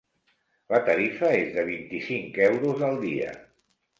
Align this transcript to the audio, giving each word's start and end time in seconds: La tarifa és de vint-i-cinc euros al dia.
La 0.73 0.79
tarifa 0.87 1.29
és 1.41 1.51
de 1.57 1.67
vint-i-cinc 1.67 2.41
euros 2.47 2.83
al 2.89 2.99
dia. 3.07 3.37